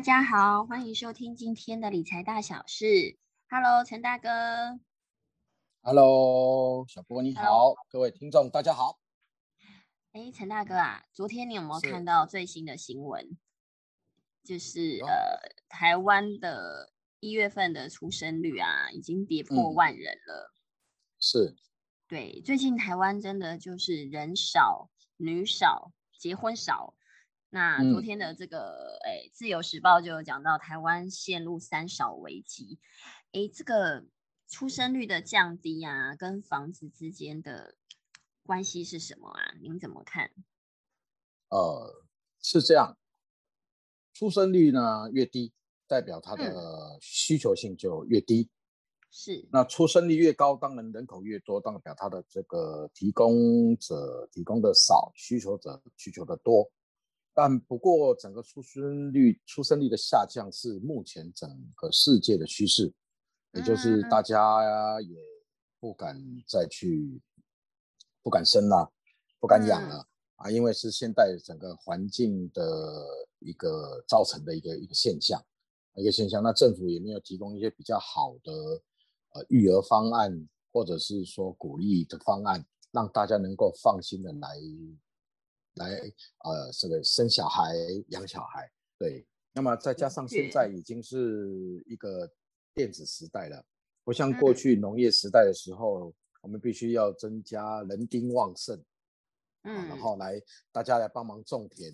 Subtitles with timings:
[0.00, 3.18] 大家好，欢迎收听今天的理财大小事。
[3.50, 4.80] Hello，陈大哥。
[5.82, 8.98] Hello，小波你好，各位听众大家好。
[10.12, 13.36] 哎，陈大哥啊，昨天你有没有看到最新的新闻？
[14.42, 20.54] 就是呃，台湾的一月份的出生率啊，已经跌破万人了。
[21.18, 21.54] 是。
[22.08, 24.88] 对，最近台湾真的就是人少、
[25.18, 26.94] 女少、结婚少。
[27.52, 32.78] 那昨天的这个，哎，《自由时报》就有讲到台湾陷入三少危机。
[33.32, 34.06] 哎，这个
[34.48, 37.74] 出生率的降低啊，跟房子之间的
[38.44, 39.54] 关系是什么啊？
[39.60, 40.30] 您怎么看？
[41.48, 42.04] 呃，
[42.40, 42.96] 是这样，
[44.14, 45.52] 出生率呢越低，
[45.88, 48.48] 代表它的需求性就越低。
[49.10, 49.48] 是。
[49.50, 56.70] 那出生率越高，当然人口越多，代表它的这个提供者提供的少，需求者需求的多。
[57.42, 62.92] 但不过，整个出生率出生率的下降是目前整个世界的趋势，
[63.54, 65.16] 也就是大家也
[65.80, 67.18] 不敢再去
[68.22, 68.92] 不敢生了，
[69.40, 72.62] 不敢养了啊，因为是现代整个环境的
[73.38, 75.42] 一个造成的一个一个现象，
[75.94, 76.42] 一个现象。
[76.42, 78.52] 那政府也没有提供一些比较好的
[79.32, 84.58] 呃育儿方案，或者是说鼓励的方案，让大家能够放心的来。
[85.74, 85.86] 来，
[86.44, 87.74] 呃，这个生小孩、
[88.08, 89.26] 养小孩，对。
[89.52, 92.30] 那么再加上现在已经是一个
[92.72, 93.64] 电子时代了，
[94.04, 98.80] 不像过去农业时代的时候，我们必须要增加人丁旺盛，
[99.64, 101.92] 嗯，然后来大家来帮忙种田，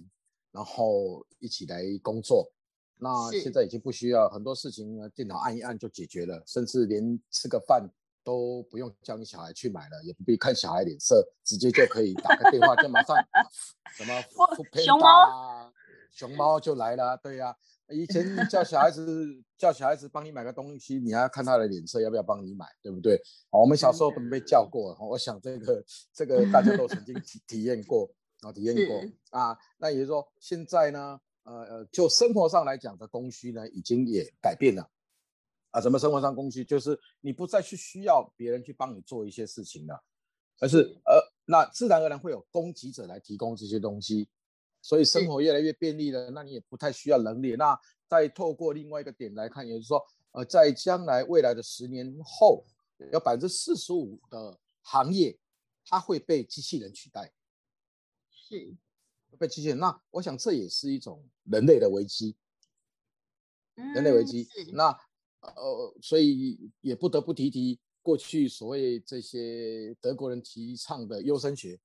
[0.53, 2.53] 然后一起来工作。
[2.99, 7.89] 那现在已经不需要很多事情呢，电脑按一按就解决了，甚至连吃个饭。
[8.27, 13.17] 都不用叫你小孩去买了，也不必看小孩脸色，直接就可以打个电话就马上
[13.95, 14.21] 什么
[14.85, 15.73] 熊猫，
[16.11, 17.17] 熊猫就来了。
[17.23, 17.57] 对呀，
[17.89, 19.25] 以前叫小孩子
[19.57, 23.17] 叫小孩子帮你买个东西，你还要看他的脸色要不要帮你买，对不对？
[23.51, 28.11] 我们小时候都被叫过，我想这个这个大家都曾经体体验过
[28.41, 29.57] 啊，体验过啊。
[29.79, 34.91] 那也就是说，现在呢，呃呃，就生活上来讲的供需呢，已经也改变了。
[35.71, 40.03] 啊，什么生活上工具，就是你不再去需要别人去帮你做一些事情了，
[40.61, 44.29] 而是呃，那自然而然会有供给者来提供这些东西，
[44.81, 46.31] 所以生活越来越便利了。
[46.31, 47.57] 那你也不太需要人力。
[47.57, 47.79] 那
[48.09, 52.65] 再透过另外一个点来看，也就是说，呃，在将来未来的十年后，
[53.13, 55.37] 有百分之四十五的行业，
[55.85, 57.33] 它会被机器人取代，
[58.31, 58.75] 是
[59.39, 59.79] 被机器人。
[59.79, 62.37] 那我想这也是一种人类的危机，
[63.75, 64.49] 人类危机。
[64.73, 64.97] 那
[65.41, 71.79] 呃，所以也不得不提提过去所谓这些德国人提倡的优生学。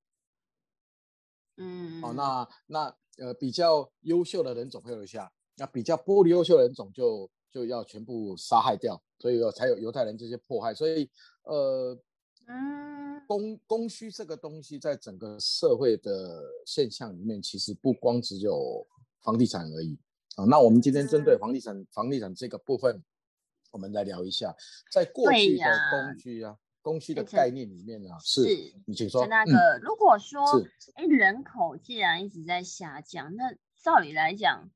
[1.57, 10.73] 嗯，哦，那那呃比较优秀的人种会留下，那比较不优秀的人种就就要全部杀害掉，所以才有犹太人这些迫害。
[10.73, 11.07] 所以
[11.43, 11.95] 呃，
[12.47, 18.87] 嗯，供供需这个东西在整个社会的现象里面，其实不光只有
[19.21, 19.97] 房地产而已
[20.35, 20.45] 啊。
[20.45, 23.03] 那我们今天针对房地产房地产这个部分。
[23.71, 24.55] 我们来聊一下，
[24.91, 28.41] 在过去的工具啊，供需的概念里面呢，是，
[28.85, 29.25] 你请说。
[29.27, 30.43] 那个，如果说，
[30.95, 34.69] 哎，人口既然一直在下降，那照理来讲，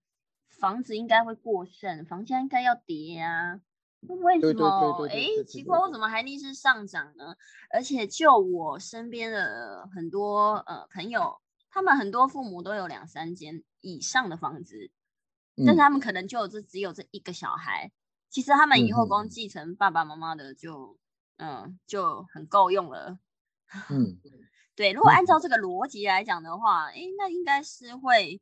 [0.59, 3.59] 房子应该会过剩，房价应该要跌啊。
[4.07, 5.07] 为什么？
[5.07, 7.35] 哎，奇怪，为什么还逆势上涨呢？
[7.71, 14.91] 而且就我身边的很多呃朋友，他们很多父母都有两三间以上的房子，
[15.65, 17.91] 但是他们可能就这只有这一个小孩。
[18.35, 20.97] 其实他们以后光继承爸爸妈妈的就，
[21.37, 23.17] 嗯，就很够用了。
[23.89, 24.19] 嗯，
[24.75, 24.91] 对。
[24.91, 28.41] 如果按照这个逻辑来讲的话，哎，那应该是会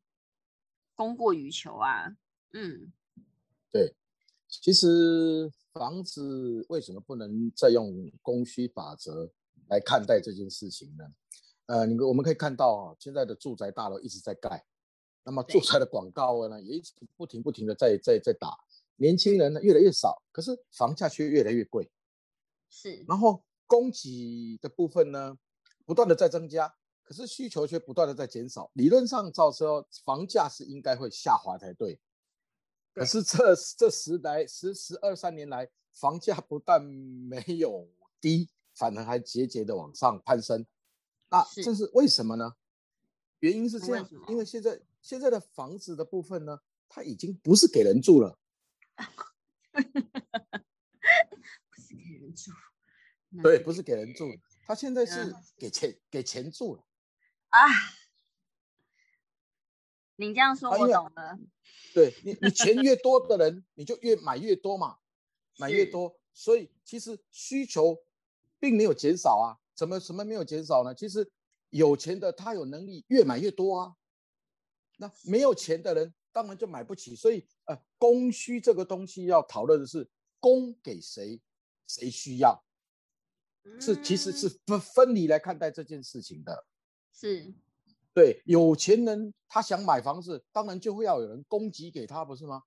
[0.96, 2.08] 供过于求啊。
[2.54, 2.92] 嗯，
[3.72, 3.96] 对。
[4.48, 9.30] 其实房子为什么不能再用供需法则
[9.68, 11.06] 来看待这件事情呢？
[11.68, 14.66] 呃，你我们可以看到啊，现在的住宅大楼一直在盖，
[15.24, 18.58] 那么住宅的广告呢，也一直不停不停的在在在打。
[19.04, 21.92] 年轻人呢越来越少，可是房价却越来越贵，
[22.70, 23.04] 是。
[23.06, 25.38] 然后供给的部分呢，
[25.86, 26.74] 不断的在增加，
[27.04, 28.72] 可是需求却不断的在减少。
[28.76, 32.00] 理论上照说，房价是应该会下滑才对。
[32.94, 37.90] 可是这这十来十十二三年来，房价不但没有
[38.22, 40.66] 低，反而还节节的往上攀升。
[41.30, 42.54] 那这是为什么呢？
[43.40, 48.38] 原因是这样，因为现在现在的房子的部分呢，它已经不是给人住了。
[51.72, 52.52] 不是给人住，
[53.42, 54.28] 对，不是给人住，
[54.66, 56.84] 他现在是给钱给钱住了
[57.50, 57.68] 啊。
[60.16, 61.40] 你这样说，我懂了。
[61.94, 65.00] 对你，你钱越多的人，你就越买越多嘛，
[65.58, 66.20] 买越多。
[66.34, 67.98] 所以其实需求
[68.60, 70.94] 并没有减少啊，怎么什么没有减少呢？
[70.94, 71.32] 其实
[71.70, 73.96] 有钱的他有能力越买越多啊，
[74.98, 77.16] 那没有钱的人当然就买不起。
[77.16, 80.10] 所以呃，供需这个东西要讨论的是
[80.40, 81.40] 供给谁，
[81.88, 82.62] 谁需要，
[83.80, 86.66] 是其实是分分离来看待这件事情的。
[87.14, 87.54] 是，
[88.14, 92.64] 对，有钱人他想买房子，当然就会要有人供给给他，不是吗？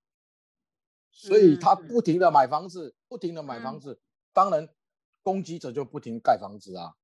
[1.11, 3.99] 所以他不停的买房子，不停的买房子，
[4.33, 4.69] 当然
[5.23, 6.95] 供给者就不停盖房子啊。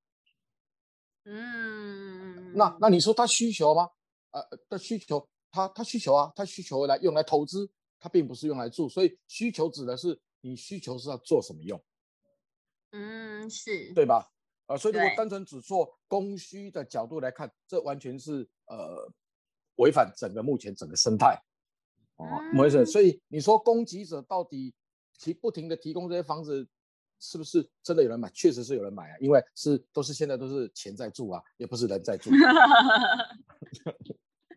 [1.25, 3.89] 嗯，那那你说他需求吗？
[4.31, 7.69] 呃，的需求，他他需求啊，他需求来用来投资，
[7.99, 11.79] 他并不是用来住，所以需求指的是你需求是要做什么用？
[12.91, 14.27] 嗯，是对吧？
[14.65, 19.07] 啊，所以如果单纯只做供需的角度来看，这完全是呃
[19.75, 21.39] 违反整个目前整个生态。
[22.15, 22.83] 哦，没事。
[22.85, 24.73] 所以你说供给者到底
[25.19, 26.67] 其不停的提供这些房子，
[27.19, 28.27] 是不是真的有人买？
[28.31, 32.31] 确实是有人买啊，因为是都是现在都是钱在住啊，也不是人在住。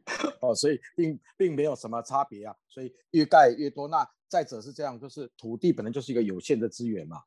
[0.41, 2.57] 哦，所以并并没有什么差别啊。
[2.69, 3.89] 所以越盖越多。
[3.89, 7.23] 那再者是这样，就是土地本来就是一个有限的资源嘛。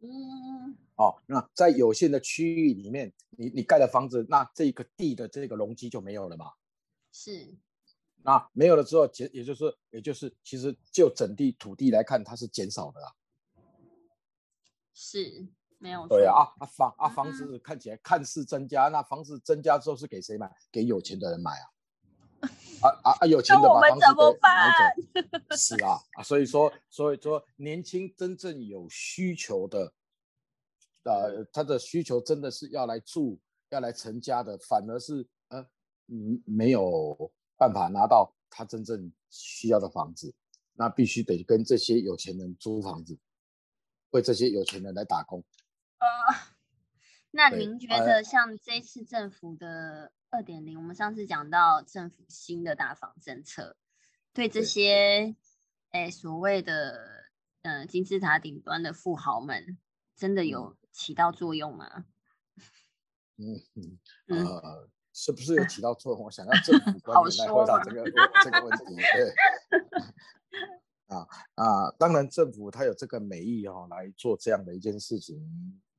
[0.00, 0.76] 嗯。
[0.96, 6.52] 哦，那在有限的区域里面，你你盖的房子，那这个地的这个容积就没有了嘛？
[7.10, 7.54] 是。
[8.24, 13.12] 那没有了之后，减也就是，也就是，其实就整地土地来看，它是减少的啦。
[14.94, 15.48] 是，
[15.78, 20.54] 没有对啊啊房啊房子看起来看似增加，那房子增加之后是给谁买？
[20.70, 21.66] 给有钱的人买啊。
[22.80, 23.26] 啊啊啊！
[23.26, 24.70] 有钱的把房子给买
[25.48, 25.56] 走。
[25.56, 29.92] 是啊啊，所以说，所以说，年轻真正有需求的，
[31.04, 33.38] 呃，他的需求真的是要来住、
[33.70, 35.60] 要来成家的，反而是呃，
[36.08, 37.32] 嗯，没有。
[37.54, 40.34] 办法拿到他真正需要的房子，
[40.72, 43.16] 那必须得跟这些有钱人租房子，
[44.10, 45.44] 为这些有钱人来打工。
[45.98, 46.06] 呃，
[47.30, 53.76] 那您觉得像这次政府的二点零，我们上次讲到政府新的大房政策，
[54.32, 55.36] 对这些
[55.90, 57.28] 哎所谓的
[57.60, 59.76] 嗯金字塔顶端的富豪们，
[60.16, 62.06] 真的有起到作用吗？
[63.36, 63.98] 嗯嗯
[64.46, 64.88] 呃。
[65.14, 66.24] 是不是有起到作用？
[66.24, 68.02] 我想要政府 官员来回答这个
[68.42, 68.96] 这个问题。
[69.12, 69.34] 对，
[71.14, 75.36] 啊啊，当然政府他有这个美意哦，来做这样的一件事情，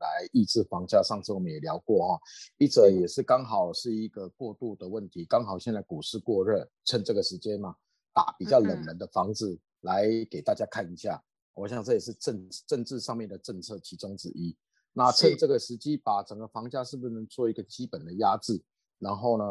[0.04, 1.02] 来抑制房价。
[1.02, 2.20] 上次我们也聊过哈，
[2.58, 7.76] 一者也是刚好是一个过渡的问题，刚好现在股市过热，趁这个时间嘛，
[8.14, 11.24] 打比较冷门的房子来给大家看一下。
[11.56, 14.56] 我想这也是政政治上面的政策其中之一。
[14.92, 18.62] 那趁这个时机，把整个房价是不是能做一个基本的压制？
[19.00, 19.46] 然后呢，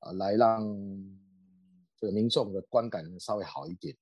[0.00, 0.62] 呃，来让
[1.98, 3.94] 这个民众的观感稍微好一点，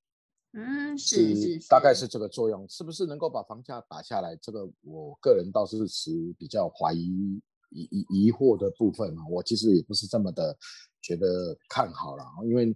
[0.53, 4.35] 嗯，是是，大概是这个作用，是不是能够把房价打下来？
[4.35, 10.57] 这个我个人倒是持比较怀疑疑疑疑惑的部分啊，我其实也不是这么的
[11.01, 12.75] 觉得看好了，因为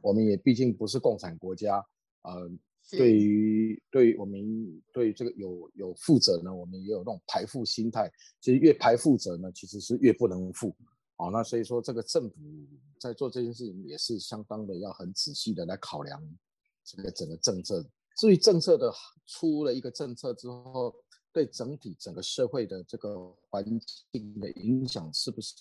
[0.00, 1.76] 我们也毕竟不是共产国家，
[2.22, 2.50] 呃，
[2.90, 8.10] 对于对于我们对这个有有负责呢，我们也有那种排富心态，
[8.40, 10.74] 其实越排富者呢，其实是越不能富。
[11.14, 12.36] 好，那所以说这个政府
[12.98, 16.20] 在做这件事情也是相当的要很仔细的来考量
[16.84, 17.84] 这个整个政策。
[18.16, 18.92] 至于政策的
[19.26, 20.94] 出了一个政策之后，
[21.32, 23.64] 对整体整个社会的这个环
[24.12, 25.54] 境的影响是不是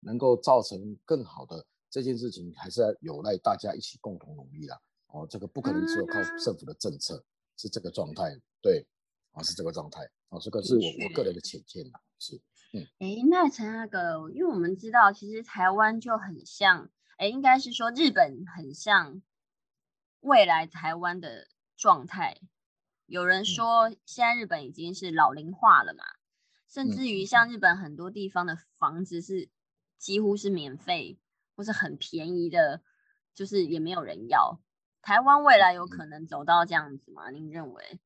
[0.00, 4.80] 能够造成更好的这件事情，还是要有赖大家一起共同努力啦。
[5.08, 7.22] 哦，这个不可能只有靠政府的政策，
[7.56, 8.36] 是这个状态。
[8.60, 8.84] 对，
[9.32, 10.02] 啊，是这个状态。
[10.30, 12.34] 啊，这个是我我个人的浅见啦，是。
[12.72, 19.20] 嗯哎，那陈大哥，因为我们知道，其实台湾就很像，哎，应该是说日本很像
[20.22, 22.40] 未来台湾的状态。
[23.06, 26.02] 有人说，现在日本已经是老龄化了嘛，
[26.66, 29.50] 甚至于像日本很多地方的房子是
[29.98, 31.18] 几乎是免费
[31.54, 32.82] 或是很便宜的，
[33.34, 34.60] 就是也没有人要。
[35.02, 37.30] 台湾未来有可能走到这样子吗？
[37.30, 38.00] 您认为？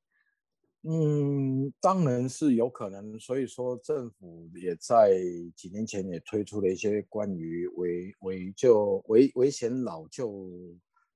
[0.82, 3.18] 嗯，当然是有可能。
[3.20, 5.12] 所以说，政府也在
[5.54, 10.48] 几年前也推出了一些关于维维旧、维维险老旧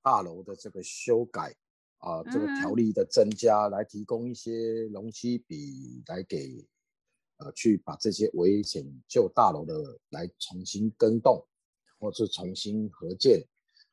[0.02, 1.54] 大楼的这个修改
[1.99, 6.66] 啊，这个条例的增加，来提供一些容积比来给
[7.38, 11.47] 呃，去把这些危险旧大楼的来重新更动，
[11.99, 13.42] 或是重新合建，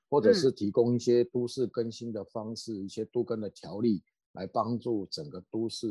[0.10, 4.04] 或者是提供一些都市更新的方式，一些都更的条例。
[4.34, 5.88] 来帮助整个都市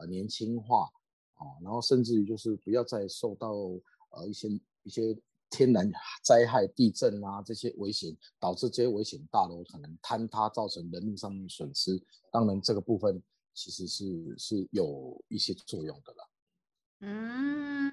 [0.00, 0.88] 呃年轻化
[1.34, 3.52] 啊，然后甚至于就是不要再受到
[4.10, 4.48] 呃一些
[4.82, 5.16] 一些
[5.54, 5.88] 天然
[6.24, 12.02] 灾害、地震啊这些危险，导致这些危险大楼可能坍塌，造成人命上面损失。
[12.32, 16.28] 当然，这个部分其实是是有一些作用的啦。
[16.98, 17.92] 嗯，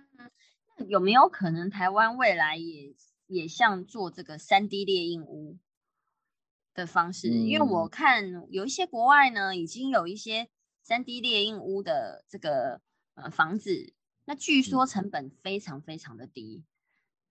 [0.87, 2.95] 有没有可能台湾未来也
[3.27, 5.59] 也像做这个三 D 猎印屋
[6.73, 7.27] 的方式？
[7.27, 10.49] 因为我看有一些国外呢，已经有一些
[10.81, 12.81] 三 D 猎印屋的这个
[13.13, 13.93] 呃房子，
[14.25, 16.63] 那据说成本非常非常的低。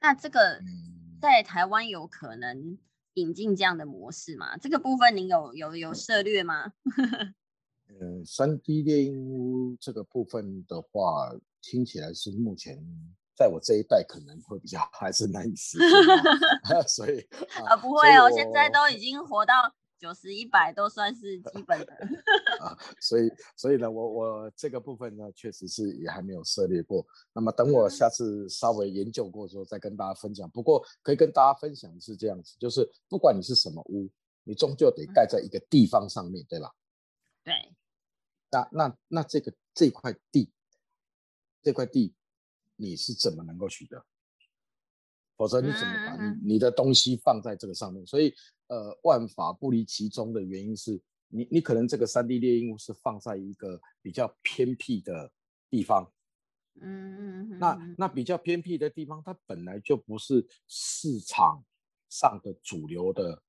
[0.00, 0.60] 那这个
[1.20, 2.78] 在台湾有可能
[3.14, 4.56] 引进这样的模式吗？
[4.56, 6.72] 这个部分您有有有涉略吗？
[8.00, 12.78] 呃，三 D 猎鹰屋这个部分的话，听起来是目前
[13.34, 17.20] 在我这一代可能会比较 还是难以实现， 所以
[17.66, 19.74] 啊不会哦，现在都已经活到。
[20.00, 21.92] 九十一百都算是 基本的
[22.60, 27.06] 啊，所以所以呢，我我这个部分呢，确实是也还没有涉猎过。
[27.34, 30.48] 那么等我下次稍微研究过之后，再跟大家分享。
[30.50, 34.08] 不过可以跟大家分享的是这样子，就是不管你是什么屋，
[34.44, 36.74] 你终究得盖在一个地方上面对吧？
[37.44, 37.54] 对。
[38.50, 40.50] 那那那这个这块地，
[41.62, 42.14] 这块地
[42.76, 44.04] 你是怎么能够取得？
[45.40, 48.04] 否则你怎么把你你的东西放在这个上面？
[48.04, 48.34] 所以。
[48.70, 55.32] 呃，万法不离其中的原因是你，你可能这个三 D 猎鹰是放在一个比较偏僻的
[55.68, 56.08] 地方，
[56.80, 61.64] 嗯嗯，那那比较偏僻的地方，它本来就不是市场
[62.08, 63.42] 上的主流的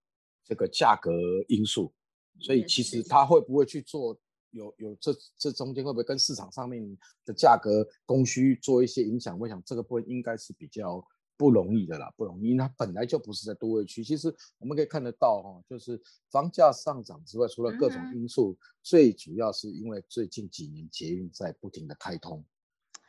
[0.43, 1.11] 这个价格
[1.47, 1.93] 因素，
[2.39, 4.19] 所以其实它会不会去做，
[4.49, 9.37] 有有这这中间会不会跟市场上面的价格供需做一些影响？
[9.37, 11.07] 我想这个部分应该是比较。
[11.41, 12.53] 不容易的啦，不容易。
[12.53, 14.03] 那本来就不是在都会区。
[14.03, 22.45] 其实我们可以看得到，哈，就是房价上涨之外，除了各种因素，最主要是因为最近几年捷运在不停的开通，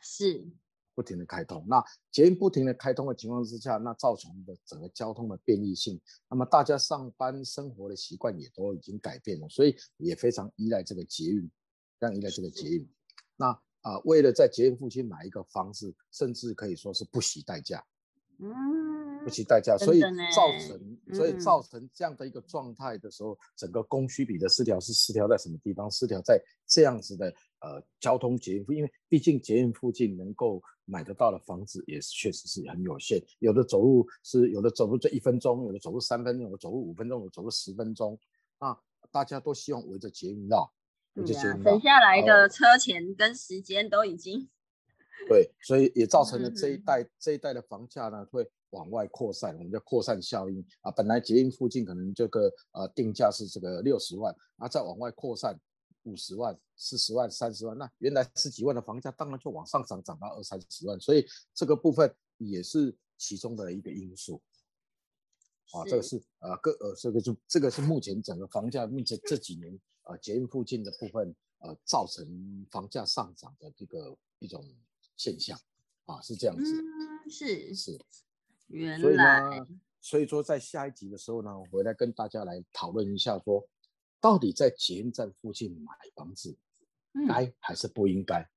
[0.01, 0.43] 是
[0.95, 1.63] 不停的开通。
[1.67, 1.79] 那
[2.11, 11.47] 捷运不停的开通的情况之下，那造成的整个交通的便利性，那么大家上班生活的习惯也都已经改变了，所以也非常依赖这个捷运，
[11.99, 12.89] 非常依赖这个捷运。
[13.35, 17.85] 那啊，为了在捷运附近买一个房子，甚至可以说是不惜代价。
[18.43, 20.01] 嗯，不惜代价，所以
[20.35, 25.89] 造成，所以造成这样的一个状态的时候，整个供需比的失调是失调在什么地方？
[25.89, 38.19] 失调在这样子的呃交通捷运，因为毕竟捷运附近能够买得到的房子也确实是很有限，有的走路是有的走路这一分钟，有的走路三分钟，有的走路五分钟，有的走路十分钟，
[38.57, 38.77] 啊
[39.09, 40.73] 大家都希望围着捷运绕，
[41.13, 44.49] 围着捷运绕，省下来的车钱跟时间都已经。
[45.27, 50.91] 对，所以也造成了这一代这一代的房价呢会往外扩散，我们叫扩散效应啊。
[50.91, 55.57] 本来捷运附近可能这个呃定价是这个六十万，然后再往外扩散
[56.03, 60.99] 五十万、四十万、三十万，那原来十几万的房价当然就往上涨，涨到二三十万。
[60.99, 64.41] 所以这个部分也是其中的一个因素
[65.71, 65.85] 啊。
[65.85, 74.61] 这个是呃各呃这个就这个是目前整个房价目前这几年呃捷运附近的部分呃造成房价上涨的这个一种。
[75.23, 75.57] 现象
[76.03, 76.83] 啊，是这样子，
[77.29, 77.97] 是是，
[78.67, 79.65] 原来，
[80.01, 83.65] 所以说在下一集的时候呢，我回来跟大家来讨论一下，说
[84.19, 86.57] 到底在捷运站附近买房子，
[87.25, 88.49] 该还是不应该？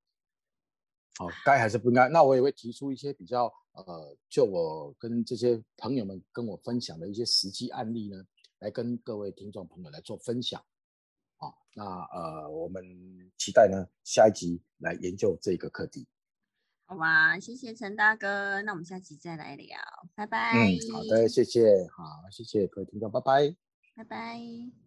[1.19, 2.09] 好，该还是不应该？
[2.09, 8.27] 那我也会提出一些比较呃，就我跟这些朋友们跟我分享的一些实际案例呢，
[8.59, 10.61] 来跟各位听众朋友来做分享。
[11.37, 12.83] 好，那呃，我们
[13.39, 16.09] 期待呢下一集来研究这个课题。
[16.89, 19.77] 好吧，谢谢陈大哥，那我们下期再来聊，
[20.15, 20.53] 拜拜。
[20.55, 23.57] 嗯，好的，谢谢，好，谢谢各位听众，拜拜，
[23.97, 24.86] 拜拜。